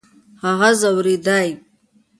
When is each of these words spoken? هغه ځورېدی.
هغه 0.43 0.69
ځورېدی. 0.79 1.47